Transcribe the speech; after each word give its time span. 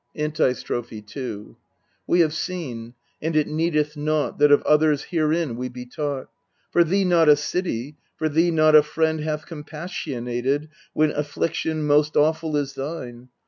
Antistrophe 0.15 0.99
2 0.99 1.55
We 2.07 2.21
have 2.21 2.33
seen, 2.33 2.95
and 3.21 3.35
it 3.35 3.47
needeth 3.47 3.95
naught 3.95 4.39
That 4.39 4.51
of 4.51 4.63
others 4.63 5.03
herein 5.03 5.55
we 5.57 5.69
be 5.69 5.85
taught: 5.85 6.25
For 6.71 6.83
thee 6.83 7.05
not 7.05 7.29
a 7.29 7.35
city, 7.35 7.97
for 8.17 8.27
thee 8.27 8.49
not 8.49 8.73
a 8.73 8.81
friend 8.81 9.19
hath 9.19 9.45
compas 9.45 9.91
sionated 9.91 10.69
When 10.93 11.11
affliction 11.11 11.83
most 11.83 12.17
awful 12.17 12.57
is 12.57 12.73
thine. 12.73 13.29